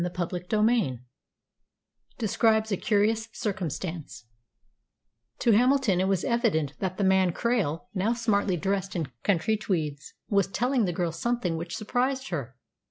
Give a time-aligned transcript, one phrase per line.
[0.03, 0.99] CHAPTER XXXI
[2.17, 4.25] DESCRIBES A CURIOUS CIRCUMSTANCE
[5.37, 10.13] To Hamilton it was evident that the man Krail, now smartly dressed in country tweeds,
[10.27, 12.55] was telling the girl something which surprised her.